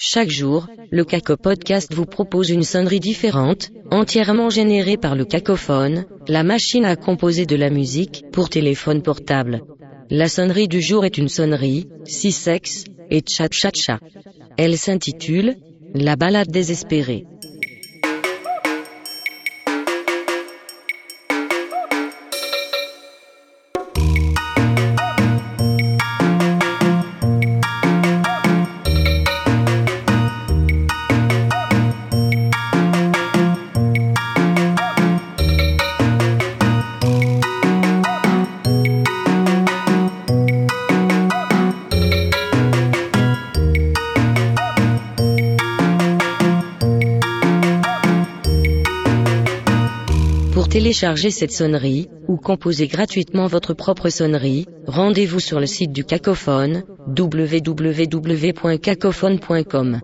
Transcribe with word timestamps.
Chaque 0.00 0.30
jour, 0.30 0.68
le 0.92 1.04
Caco 1.04 1.36
Podcast 1.36 1.92
vous 1.92 2.06
propose 2.06 2.50
une 2.50 2.62
sonnerie 2.62 3.00
différente, 3.00 3.72
entièrement 3.90 4.48
générée 4.48 4.96
par 4.96 5.16
le 5.16 5.24
cacophone, 5.24 6.04
la 6.28 6.44
machine 6.44 6.84
à 6.84 6.94
composer 6.94 7.46
de 7.46 7.56
la 7.56 7.68
musique 7.68 8.24
pour 8.30 8.48
téléphone 8.48 9.02
portable. 9.02 9.64
La 10.08 10.28
sonnerie 10.28 10.68
du 10.68 10.80
jour 10.80 11.04
est 11.04 11.18
une 11.18 11.28
sonnerie, 11.28 11.88
si 12.04 12.30
sexe, 12.30 12.84
et 13.10 13.22
tcha 13.22 13.48
tcha 13.48 13.72
tcha. 13.72 13.98
Elle 14.56 14.78
s'intitule 14.78 15.56
La 15.94 16.14
balade 16.14 16.52
désespérée. 16.52 17.26
Télécharger 50.78 51.32
cette 51.32 51.50
sonnerie, 51.50 52.06
ou 52.28 52.36
composer 52.36 52.86
gratuitement 52.86 53.48
votre 53.48 53.74
propre 53.74 54.10
sonnerie, 54.10 54.64
rendez-vous 54.86 55.40
sur 55.40 55.58
le 55.58 55.66
site 55.66 55.90
du 55.90 56.04
Cacophone, 56.04 56.84
www.cacophone.com. 57.08 60.00